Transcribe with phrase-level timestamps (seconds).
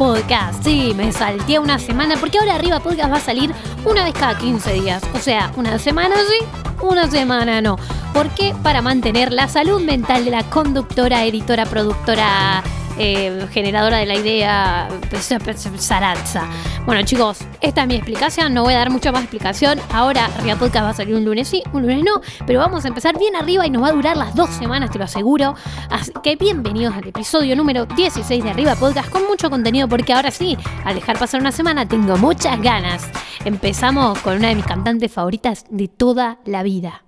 [0.00, 0.64] podcast.
[0.64, 3.54] Sí, me salté una semana porque ahora arriba podcast va a salir
[3.84, 5.02] una vez cada 15 días.
[5.14, 6.46] O sea, una semana sí,
[6.80, 7.76] una semana no.
[8.14, 8.54] ¿Por qué?
[8.62, 12.62] Para mantener la salud mental de la conductora, editora, productora
[12.98, 14.88] eh, generadora de la idea
[15.76, 16.48] Saranza.
[16.86, 19.78] Bueno chicos, esta es mi explicación, no voy a dar mucha más explicación.
[19.92, 22.88] Ahora Ria Podcast va a salir un lunes sí, un lunes no, pero vamos a
[22.88, 25.54] empezar bien arriba y nos va a durar las dos semanas, te lo aseguro.
[25.90, 30.30] Así que bienvenidos al episodio número 16 de Arriba Podcast con mucho contenido porque ahora
[30.30, 33.08] sí, al dejar pasar una semana tengo muchas ganas.
[33.44, 37.04] Empezamos con una de mis cantantes favoritas de toda la vida.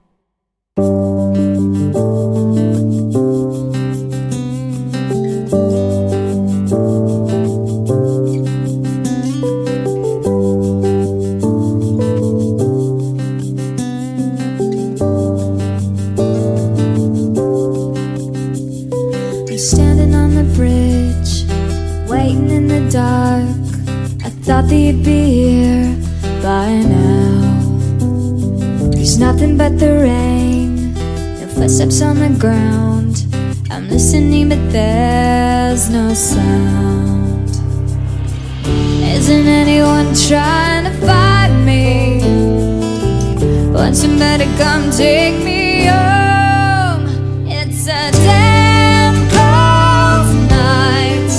[44.42, 47.06] Somebody come take me home?
[47.46, 51.30] It's a damn cold night,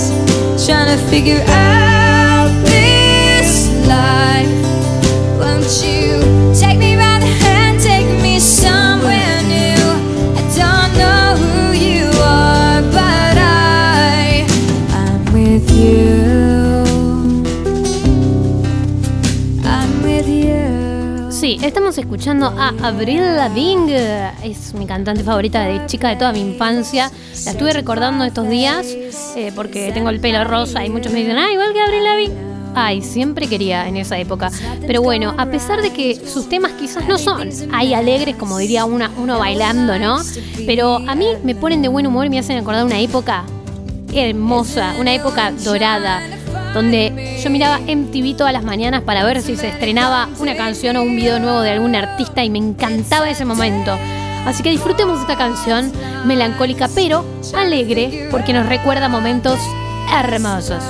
[0.65, 2.33] trying to figure out.
[5.43, 6.02] Estamos
[22.03, 27.09] escuchando a Avril Lavigne, es mi cantante favorita de chica de toda mi infancia.
[27.45, 28.85] La estuve recordando estos días
[29.37, 32.35] eh, porque tengo el pelo rosa y muchos me dicen, ah, igual que Avril Lavigne.
[32.75, 34.51] Ay, siempre quería en esa época.
[34.85, 38.83] Pero bueno, a pesar de que sus temas quizás no son hay alegres, como diría
[38.83, 40.21] una, uno bailando, ¿no?
[40.65, 43.45] Pero a mí me ponen de buen humor y me hacen acordar una época
[44.13, 46.21] hermosa, una época dorada
[46.73, 51.03] donde yo miraba MTV todas las mañanas para ver si se estrenaba una canción o
[51.03, 53.97] un video nuevo de algún artista y me encantaba ese momento.
[54.45, 55.91] Así que disfrutemos esta canción
[56.25, 57.23] melancólica pero
[57.55, 59.59] alegre porque nos recuerda momentos
[60.11, 60.83] hermosos.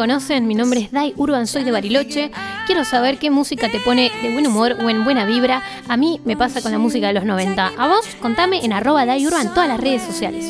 [0.00, 2.30] Conocen, mi nombre es Dai Urban, soy de Bariloche.
[2.64, 5.62] Quiero saber qué música te pone de buen humor o en buena vibra.
[5.88, 7.72] A mí me pasa con la música de los 90.
[7.76, 10.46] A vos, contame en arroba Dai Urban todas las redes sociales.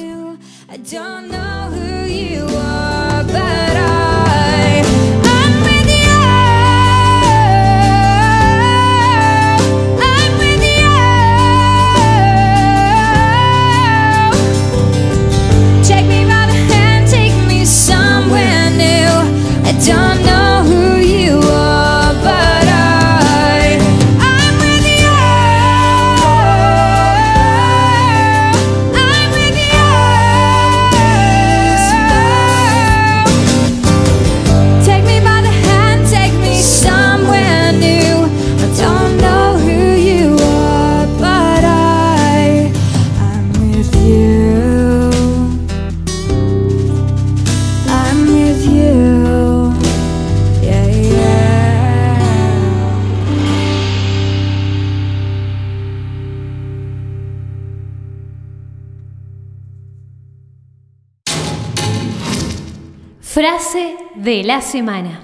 [63.32, 65.20] Frase de la semana.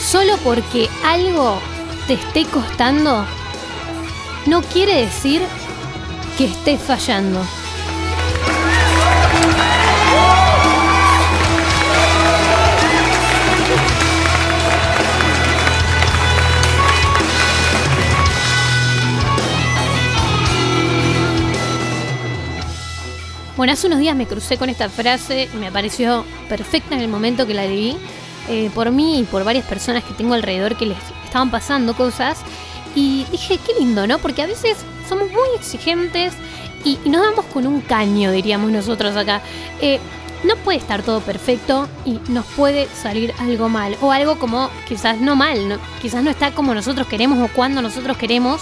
[0.00, 1.58] Solo porque algo
[2.06, 3.26] te esté costando,
[4.46, 5.42] no quiere decir
[6.36, 7.57] que estés fallando.
[23.58, 27.44] Bueno, hace unos días me crucé con esta frase me pareció perfecta en el momento
[27.44, 27.98] que la leí.
[28.48, 32.38] Eh, por mí y por varias personas que tengo alrededor que les estaban pasando cosas.
[32.94, 34.20] Y dije, qué lindo, ¿no?
[34.20, 34.76] Porque a veces
[35.08, 36.34] somos muy exigentes
[36.84, 39.42] y, nos damos con un caño, diríamos nosotros acá.
[39.80, 39.98] Eh,
[40.44, 43.96] no puede estar todo perfecto y nos puede salir algo mal.
[44.00, 48.16] O algo como quizás no mal, quizás no está como nosotros queremos o cuando nosotros
[48.18, 48.60] queremos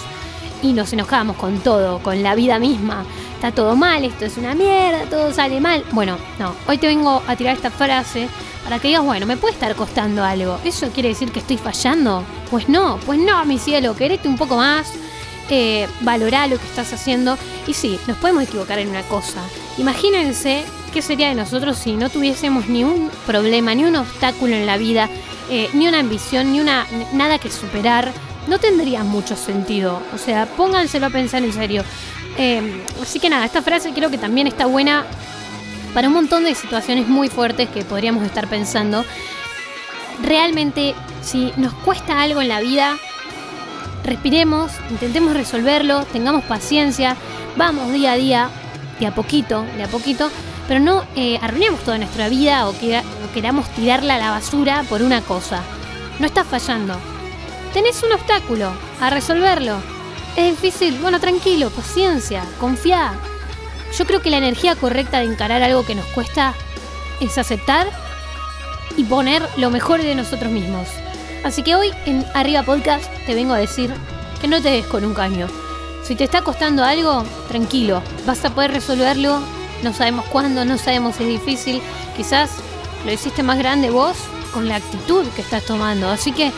[0.63, 3.05] y nos enojamos con todo, con la vida misma
[3.37, 5.83] está todo mal, esto es una mierda, todo sale mal.
[5.91, 8.27] Bueno, no, hoy te vengo a tirar esta frase
[8.63, 10.59] para que digas, bueno, me puede estar costando algo.
[10.63, 12.23] ¿Eso quiere decir que estoy fallando?
[12.49, 14.91] Pues no, pues no, mi cielo, querete un poco más,
[15.51, 17.37] eh, valorá lo que estás haciendo.
[17.67, 19.43] Y sí, nos podemos equivocar en una cosa.
[19.77, 24.65] Imagínense qué sería de nosotros si no tuviésemos ni un problema, ni un obstáculo en
[24.65, 25.09] la vida,
[25.51, 28.11] eh, ni una ambición, ni una nada que superar.
[28.47, 30.01] No tendría mucho sentido.
[30.15, 31.83] O sea, pónganselo a pensar en serio.
[32.37, 35.05] Em, así que nada, esta frase creo que también está buena
[35.93, 39.03] para un montón de situaciones muy fuertes que podríamos estar pensando.
[40.21, 42.95] Realmente, si nos cuesta algo en la vida,
[44.03, 47.15] respiremos, intentemos resolverlo, tengamos paciencia,
[47.55, 48.49] vamos día a día,
[48.99, 50.29] de a poquito, de a poquito,
[50.67, 55.01] pero no eh, arruinemos toda nuestra vida o, o queramos tirarla a la basura por
[55.01, 55.63] una cosa.
[56.19, 56.95] No estás fallando.
[57.73, 59.96] Tenés un obstáculo, a resolverlo
[60.37, 63.13] es difícil, bueno, tranquilo, paciencia, confía.
[63.97, 66.53] Yo creo que la energía correcta de encarar algo que nos cuesta
[67.19, 67.87] es aceptar
[68.95, 70.87] y poner lo mejor de nosotros mismos.
[71.43, 73.91] Así que hoy en Arriba Podcast te vengo a decir
[74.39, 75.47] que no te des con un caño.
[76.03, 79.39] Si te está costando algo, tranquilo, vas a poder resolverlo.
[79.81, 81.81] No sabemos cuándo, no sabemos si es difícil.
[82.15, 82.51] Quizás
[83.05, 84.17] lo hiciste más grande vos
[84.53, 86.09] con la actitud que estás tomando.
[86.09, 86.51] Así que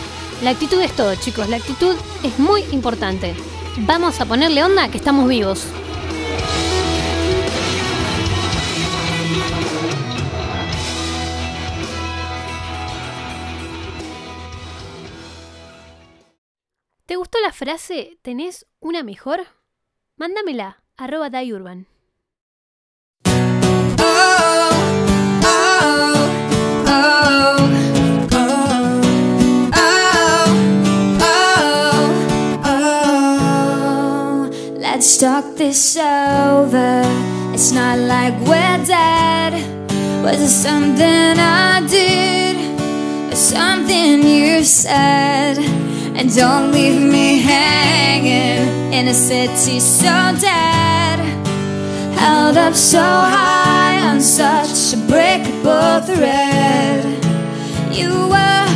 [0.44, 1.48] la actitud es todo, chicos.
[1.48, 3.36] La actitud es muy importante.
[3.78, 5.68] Vamos a ponerle onda que estamos vivos.
[17.06, 19.48] ¿Te gustó la frase ¿tenés una mejor?
[20.16, 21.89] Mándamela, arroba dayurban.
[35.00, 37.02] Let's talk this over.
[37.54, 39.54] It's not like we're dead.
[40.22, 42.58] Was it something I did?
[43.32, 45.58] Or something you said?
[46.18, 51.20] And don't leave me hanging in a city so dead.
[52.20, 57.06] Held up so high on such a breakable thread.
[57.90, 58.69] You were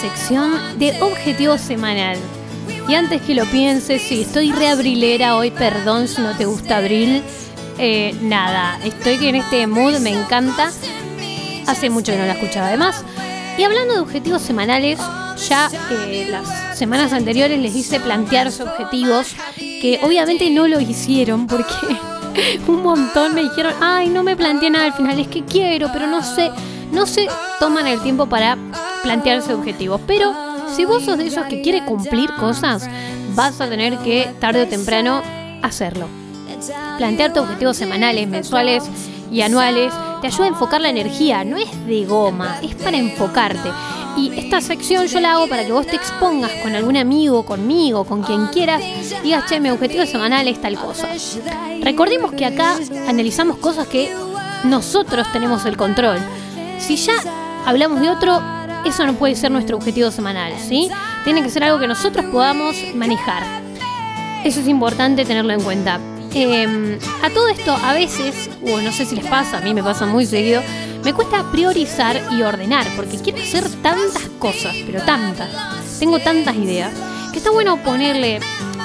[0.00, 2.16] sección de objetivo semanal.
[2.88, 7.22] Y antes que lo pienses, si estoy reabrilera hoy, perdón si no te gusta abril.
[7.78, 10.70] Eh, nada, estoy en este mood me encanta.
[11.66, 13.04] Hace mucho que no la escuchaba además.
[13.58, 14.98] Y hablando de objetivos semanales,
[15.48, 21.74] ya eh, las semanas anteriores les hice plantearse objetivos que obviamente no lo hicieron porque
[22.68, 26.06] un montón me dijeron, ay, no me planteé nada al final, es que quiero, pero
[26.06, 26.50] no sé,
[26.92, 27.26] no se
[27.58, 28.56] toman el tiempo para
[29.02, 30.00] plantearse objetivos.
[30.06, 30.34] Pero
[30.74, 32.88] si vos sos de esos que quiere cumplir cosas,
[33.34, 35.22] vas a tener que tarde o temprano
[35.62, 36.08] hacerlo.
[36.96, 38.84] Plantearte objetivos semanales, mensuales
[39.30, 43.70] y anuales te ayuda a enfocar la energía, no es de goma, es para enfocarte.
[44.16, 48.04] Y esta sección yo la hago para que vos te expongas con algún amigo, conmigo,
[48.04, 48.82] con quien quieras,
[49.22, 51.08] digas, che, mi objetivo semanal es tal cosa.
[51.82, 52.76] Recordemos que acá
[53.06, 54.12] analizamos cosas que
[54.64, 56.18] nosotros tenemos el control.
[56.80, 57.14] Si ya
[57.64, 58.42] hablamos de otro,
[58.84, 60.90] eso no puede ser nuestro objetivo semanal, ¿sí?
[61.24, 63.42] Tiene que ser algo que nosotros podamos manejar.
[64.44, 66.00] Eso es importante tenerlo en cuenta.
[66.34, 69.82] Eh, a todo esto, a veces, o no sé si les pasa, a mí me
[69.82, 70.62] pasa muy seguido,
[71.04, 75.48] me cuesta priorizar y ordenar, porque quiero hacer tantas cosas, pero tantas.
[75.98, 76.92] Tengo tantas ideas,
[77.32, 78.40] que está bueno ponerle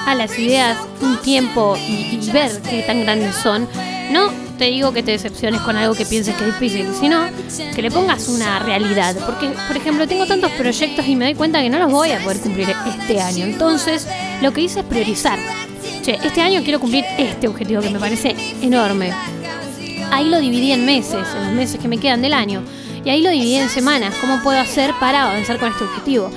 [0.06, 3.68] a las ideas un tiempo y, y ver qué tan grandes son.
[4.10, 7.26] No te digo que te decepciones con algo que pienses que es difícil, sino
[7.74, 9.16] que le pongas una realidad.
[9.26, 12.18] Porque, por ejemplo, tengo tantos proyectos y me doy cuenta que no los voy a
[12.20, 13.44] poder cumplir este año.
[13.44, 14.06] Entonces,
[14.42, 15.38] lo que hice es priorizar.
[16.02, 19.12] Che, este año quiero cumplir este objetivo que me parece enorme.
[20.10, 22.62] Ahí lo dividí en meses, en los meses que me quedan del año.
[23.04, 24.14] Y ahí lo dividí en semanas.
[24.20, 26.30] ¿Cómo puedo hacer para avanzar con este objetivo?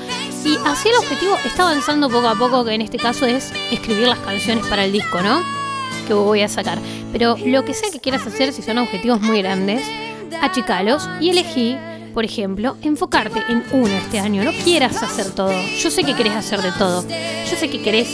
[0.44, 4.08] Y hacia el objetivo está avanzando poco a poco, que en este caso es escribir
[4.08, 5.67] las canciones para el disco, ¿no?
[6.08, 6.80] Que voy a sacar.
[7.12, 9.82] Pero lo que sea que quieras hacer, si son objetivos muy grandes,
[10.42, 11.78] achicalos y elegí,
[12.14, 14.44] por ejemplo, enfocarte en uno este año.
[14.44, 15.54] No quieras hacer todo.
[15.80, 17.06] Yo sé que querés hacer de todo.
[17.08, 18.08] Yo sé que querés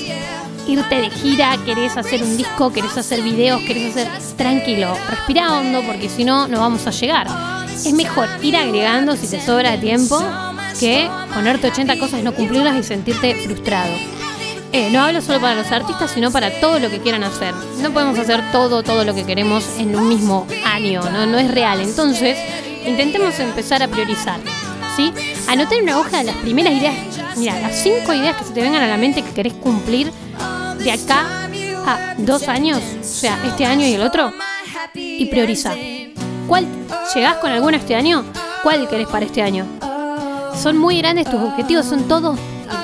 [0.67, 4.07] irte de gira, querés hacer un disco, querés hacer videos, querés hacer
[4.37, 7.27] tranquilo, respira hondo porque si no, no vamos a llegar.
[7.73, 10.21] Es mejor ir agregando si te sobra tiempo
[10.79, 13.93] que ponerte 80 cosas y no cumplirlas y sentirte frustrado.
[14.75, 17.53] Eh, no hablo solo para los artistas, sino para todo lo que quieran hacer.
[17.77, 21.51] No podemos hacer todo, todo lo que queremos en un mismo año, no, no es
[21.51, 21.79] real.
[21.79, 22.39] Entonces,
[22.83, 24.39] intentemos empezar a priorizar.
[24.95, 25.13] ¿sí?
[25.47, 26.95] Anotar en una hoja las primeras ideas,
[27.35, 30.11] mira, las cinco ideas que se te vengan a la mente que querés cumplir
[30.79, 31.47] de acá
[31.85, 34.33] a dos años, o sea, este año y el otro,
[34.95, 35.73] y prioriza.
[36.47, 36.65] ¿Cuál
[37.13, 38.25] llegás con alguna este año?
[38.63, 39.67] ¿Cuál querés para este año?
[40.55, 42.39] Son muy grandes tus objetivos, son todos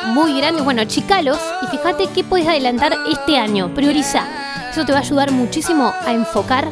[0.08, 0.64] muy grandes.
[0.64, 3.74] Bueno, chicalos fíjate qué puedes adelantar este año.
[3.74, 4.28] Prioriza.
[4.72, 6.70] Eso te va a ayudar muchísimo a enfocar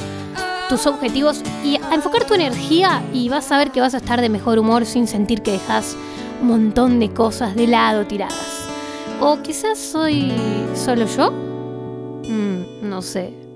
[0.69, 4.21] tus objetivos y a enfocar tu energía y vas a ver que vas a estar
[4.21, 5.95] de mejor humor sin sentir que dejas
[6.41, 8.67] un montón de cosas de lado tiradas.
[9.19, 10.31] O quizás soy
[10.75, 11.31] solo yo.
[11.31, 13.46] Mm, no sé.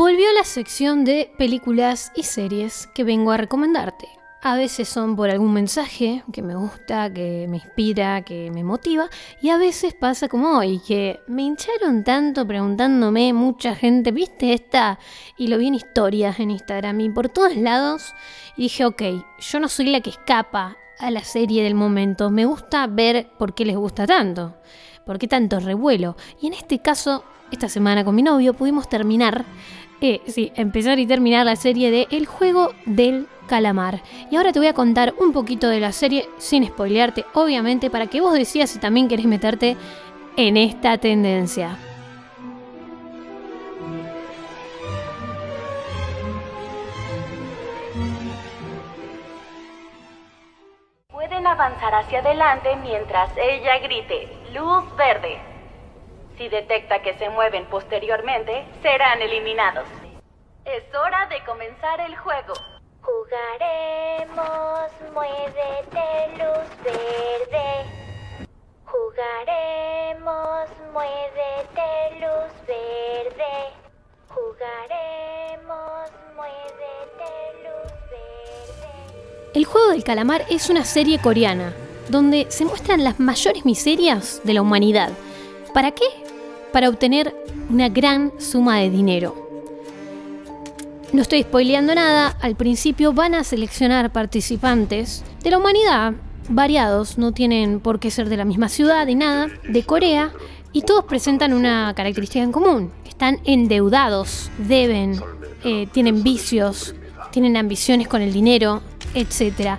[0.00, 4.08] Volvió la sección de películas y series que vengo a recomendarte.
[4.40, 9.10] A veces son por algún mensaje que me gusta, que me inspira, que me motiva.
[9.42, 14.98] Y a veces pasa como hoy, que me hincharon tanto preguntándome mucha gente, ¿viste esta?
[15.36, 18.14] Y lo vi en historias en Instagram y por todos lados.
[18.56, 19.02] Y dije, ok,
[19.38, 22.30] yo no soy la que escapa a la serie del momento.
[22.30, 24.56] Me gusta ver por qué les gusta tanto.
[25.04, 26.16] ¿Por qué tanto revuelo?
[26.40, 29.44] Y en este caso, esta semana con mi novio pudimos terminar,
[30.00, 34.00] eh, sí, empezar y terminar la serie de El juego del Calamar.
[34.30, 38.06] Y ahora te voy a contar un poquito de la serie, sin spoilearte, obviamente, para
[38.06, 39.76] que vos decías si también querés meterte
[40.36, 41.76] en esta tendencia.
[51.12, 55.49] Pueden avanzar hacia adelante mientras ella grite, luz verde.
[56.40, 59.84] Si detecta que se mueven posteriormente, serán eliminados.
[60.64, 62.54] Es hora de comenzar el juego.
[63.02, 67.84] Jugaremos, muévete luz verde.
[68.86, 73.74] Jugaremos, muévete luz verde.
[74.30, 77.32] Jugaremos, muévete
[77.64, 79.52] luz verde.
[79.52, 81.74] El juego del calamar es una serie coreana
[82.08, 85.10] donde se muestran las mayores miserias de la humanidad.
[85.72, 86.04] ¿Para qué?
[86.72, 87.34] Para obtener
[87.68, 89.48] una gran suma de dinero.
[91.12, 96.14] No estoy spoileando nada, al principio van a seleccionar participantes de la humanidad,
[96.48, 100.32] variados, no tienen por qué ser de la misma ciudad ni nada, de Corea,
[100.72, 105.20] y todos presentan una característica en común, están endeudados, deben,
[105.64, 106.94] eh, tienen vicios,
[107.32, 108.82] tienen ambiciones con el dinero,
[109.14, 109.78] etc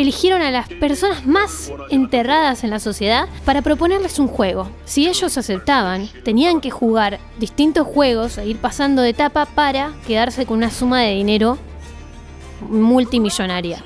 [0.00, 4.70] eligieron a las personas más enterradas en la sociedad para proponerles un juego.
[4.84, 10.46] Si ellos aceptaban, tenían que jugar distintos juegos e ir pasando de etapa para quedarse
[10.46, 11.58] con una suma de dinero
[12.68, 13.84] multimillonaria.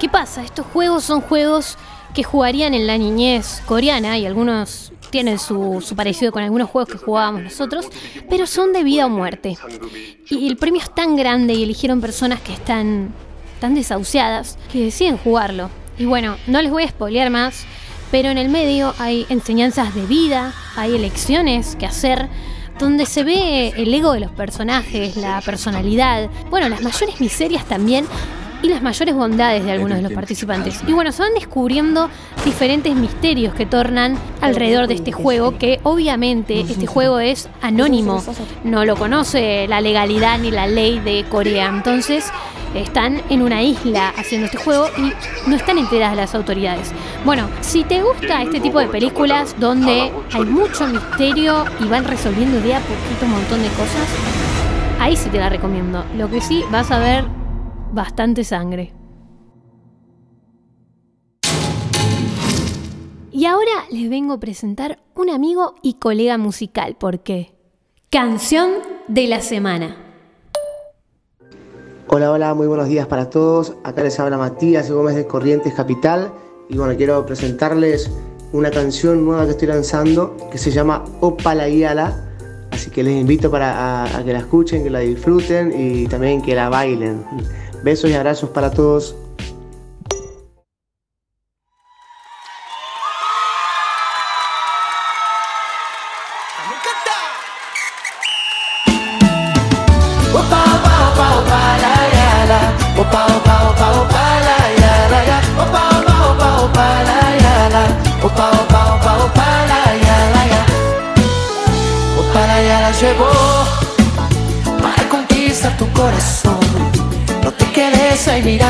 [0.00, 0.42] ¿Qué pasa?
[0.42, 1.76] Estos juegos son juegos
[2.14, 6.98] que jugarían en la niñez coreana y algunos tienen su, parecido con algunos juegos que
[6.98, 7.88] jugábamos nosotros,
[8.28, 9.56] pero son de vida o muerte.
[10.28, 13.12] Y el premio es tan grande y eligieron personas que están
[13.60, 15.70] tan desahuciadas que deciden jugarlo.
[15.98, 17.64] Y bueno, no les voy a spoilear más,
[18.10, 22.28] pero en el medio hay enseñanzas de vida, hay elecciones que hacer,
[22.78, 28.06] donde se ve el ego de los personajes, la personalidad, bueno, las mayores miserias también
[28.62, 30.80] y las mayores bondades de algunos de los participantes.
[30.86, 32.10] Y bueno, se van descubriendo
[32.44, 38.22] diferentes misterios que tornan alrededor de este juego, que obviamente este juego es anónimo,
[38.64, 41.68] no lo conoce la legalidad ni la ley de Corea.
[41.68, 42.32] Entonces
[42.74, 46.92] están en una isla haciendo este juego y no están enteradas las autoridades.
[47.24, 52.60] Bueno, si te gusta este tipo de películas donde hay mucho misterio y van resolviendo
[52.60, 54.08] de a poquito un montón de cosas,
[55.00, 56.04] ahí sí te la recomiendo.
[56.16, 57.37] Lo que sí vas a ver
[57.92, 58.94] bastante sangre.
[63.30, 67.58] Y ahora les vengo a presentar un amigo y colega musical, porque
[68.10, 68.70] Canción
[69.06, 69.94] de la semana.
[72.06, 73.74] Hola, hola, muy buenos días para todos.
[73.84, 76.32] Acá les habla Matías Gómez de Corrientes Capital
[76.70, 78.10] y bueno, quiero presentarles
[78.54, 82.16] una canción nueva que estoy lanzando que se llama Opala Yala.
[82.70, 86.54] Así que les invito para a que la escuchen, que la disfruten y también que
[86.54, 87.26] la bailen.
[87.82, 89.14] Besos y abrazos para todos.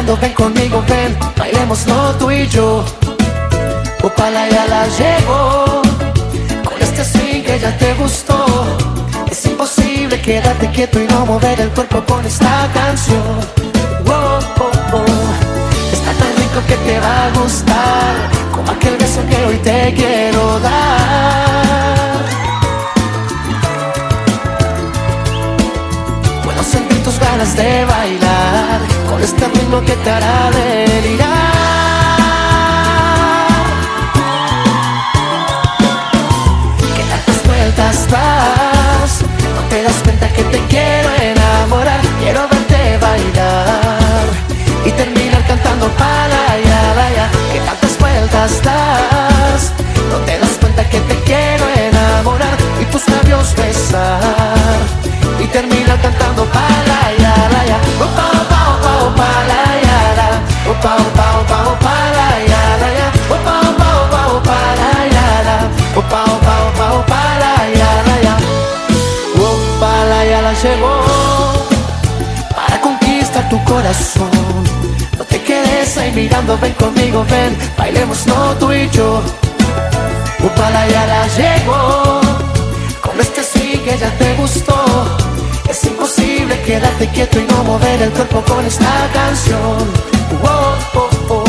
[0.09, 1.85] Ahí mirando, ven conmigo, ven, bailemos
[2.19, 2.85] tú y yo.
[4.03, 5.83] Opala ya la llegó
[6.65, 8.45] con este swing que ya te gustó.
[9.31, 13.41] Es imposible quedarte quieto y no mover el cuerpo con esta canción.
[14.07, 15.05] Oh, oh, oh.
[15.93, 18.15] Está tan rico que te va a gustar,
[18.53, 20.18] como aquel beso que hoy te quiero
[29.69, 31.29] ritmo que te hará delirar.
[36.97, 39.23] Que tantas vueltas das,
[39.55, 44.27] no te das cuenta que te quiero enamorar, quiero verte bailar
[44.85, 47.31] y terminar cantando para ya, ya.
[47.53, 49.73] Que tantas vueltas das,
[50.11, 54.79] no te das cuenta que te quiero enamorar y tus labios besar
[55.41, 56.28] y terminar cantando
[73.89, 79.23] No te quedes ahí mirando, ven conmigo, ven, bailemos no tú y yo.
[80.45, 82.21] Upala ya la llegó
[83.01, 84.77] con este sí que ya te gustó.
[85.71, 89.79] Es imposible quedarte quieto y no mover el cuerpo con esta canción.
[90.43, 91.45] Oh, oh, oh.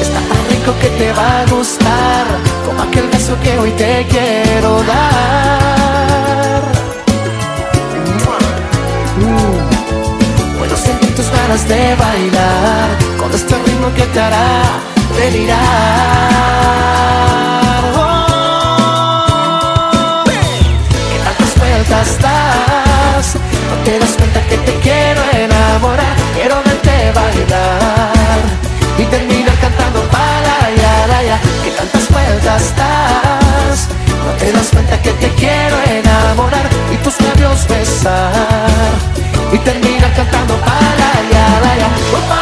[0.00, 2.26] Está tan rico que te va a gustar,
[2.64, 4.99] como aquel beso que hoy te quiero dar.
[11.70, 14.62] De bailar con este ritmo que te hará
[15.16, 15.58] delirar.
[17.96, 18.24] Oh.
[21.10, 23.26] ¿Qué tantas vueltas das?
[23.70, 28.40] No te das cuenta que te quiero enamorar, quiero verte bailar
[28.98, 31.38] y terminar cantando para ya, ya.
[31.62, 33.78] ¿Qué tantas vueltas das?
[34.26, 38.90] No te das cuenta que te quiero enamorar y tus labios besar
[39.52, 40.49] y terminar cantando
[42.12, 42.39] ya.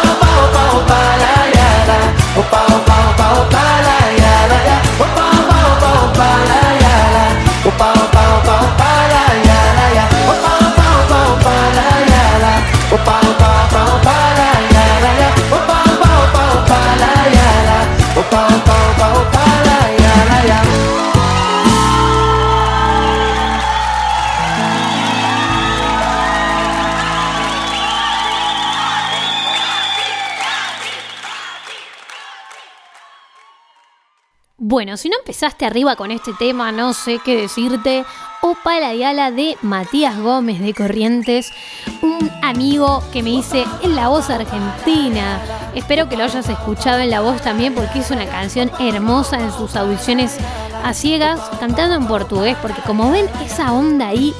[35.28, 38.02] Empezaste arriba con este tema, no sé qué decirte.
[38.40, 41.52] Opa la Diala de Matías Gómez de Corrientes,
[42.00, 45.38] un amigo que me dice en la voz argentina.
[45.74, 49.52] Espero que lo hayas escuchado en la voz también porque es una canción hermosa en
[49.52, 50.38] sus audiciones
[50.82, 54.32] a ciegas, cantando en portugués, porque como ven, esa onda ahí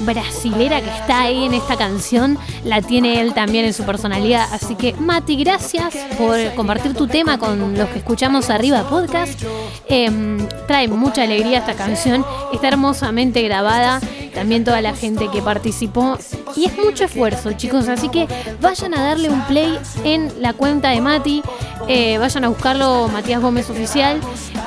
[0.00, 4.46] brasilera que está ahí en esta canción la tiene él también en su personalidad.
[4.52, 9.42] Así que, Mati, gracias por compartir tu tema con los que escuchamos arriba podcast.
[9.88, 14.00] Em, trae mucha alegría esta canción, está hermosamente grabada.
[14.36, 16.18] También toda la gente que participó.
[16.54, 17.88] Y es mucho esfuerzo, chicos.
[17.88, 18.28] Así que
[18.60, 21.42] vayan a darle un play en la cuenta de Mati.
[21.88, 24.20] Eh, vayan a buscarlo, Matías Gómez Oficial,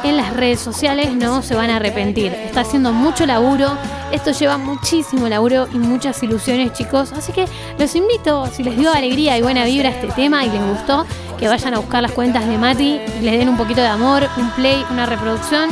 [0.04, 1.14] en las redes sociales.
[1.14, 2.34] No se van a arrepentir.
[2.34, 3.78] Está haciendo mucho laburo.
[4.12, 7.12] Esto lleva muchísimo laburo y muchas ilusiones, chicos.
[7.12, 7.46] Así que
[7.78, 11.06] los invito, si les dio alegría y buena vibra este tema y les gustó,
[11.38, 14.28] que vayan a buscar las cuentas de Mati y les den un poquito de amor,
[14.36, 15.70] un play, una reproducción.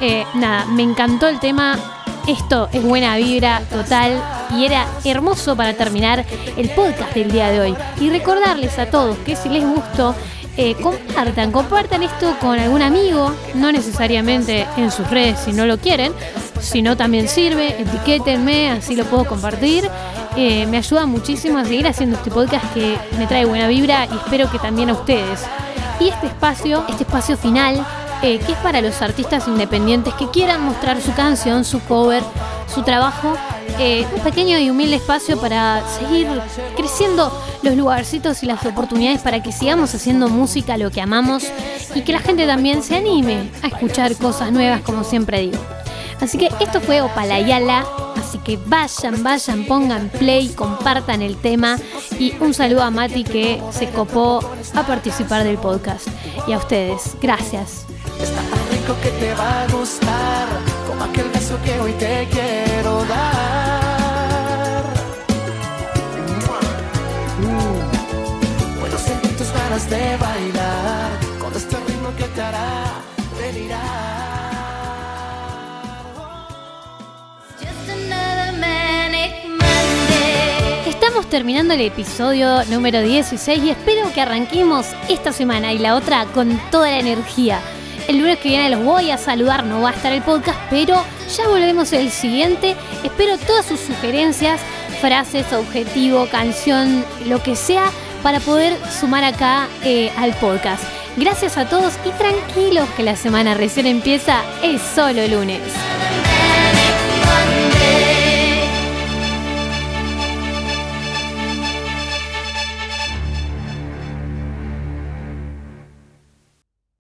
[0.00, 1.76] Eh, nada, me encantó el tema.
[2.26, 4.22] Esto es buena vibra total
[4.56, 6.24] y era hermoso para terminar
[6.56, 7.76] el podcast del día de hoy.
[8.00, 10.14] Y recordarles a todos que si les gustó,
[10.56, 15.78] eh, compartan, compartan esto con algún amigo, no necesariamente en sus redes si no lo
[15.78, 16.12] quieren,
[16.60, 17.74] Si no, también sirve.
[17.82, 19.90] Etiquétenme, así lo puedo compartir.
[20.36, 24.14] Eh, me ayuda muchísimo a seguir haciendo este podcast que me trae buena vibra y
[24.14, 25.44] espero que también a ustedes.
[25.98, 27.84] Y este espacio, este espacio final,
[28.22, 32.22] que es para los artistas independientes que quieran mostrar su canción, su cover,
[32.72, 33.34] su trabajo.
[33.78, 36.28] eh, un pequeño y humilde espacio para seguir
[36.76, 37.32] creciendo
[37.62, 41.44] los lugarcitos y las oportunidades para que sigamos haciendo música, lo que amamos,
[41.94, 45.58] y que la gente también se anime a escuchar cosas nuevas, como siempre digo.
[46.20, 47.84] Así que esto fue Opalayala.
[48.16, 51.76] Así que vayan, vayan, pongan play, compartan el tema.
[52.18, 54.40] Y un saludo a Mati que se copó
[54.74, 56.06] a participar del podcast.
[56.46, 57.86] Y a ustedes, gracias.
[58.82, 60.48] Rico que te va a gustar,
[60.88, 64.84] como aquel beso que hoy te quiero dar.
[67.38, 68.80] Mm.
[68.80, 72.84] Puedo sentir tus ganas de bailar, con este ritmo que te hará
[73.38, 74.02] delirar.
[80.86, 86.26] Estamos terminando el episodio número 16 y espero que arranquemos esta semana y la otra
[86.26, 87.60] con toda la energía.
[88.08, 91.04] El lunes que viene los voy a saludar, no va a estar el podcast, pero
[91.36, 92.76] ya volvemos el siguiente.
[93.04, 94.60] Espero todas sus sugerencias,
[95.00, 97.90] frases, objetivo, canción, lo que sea,
[98.22, 100.84] para poder sumar acá eh, al podcast.
[101.16, 105.60] Gracias a todos y tranquilos que la semana recién empieza, es solo lunes.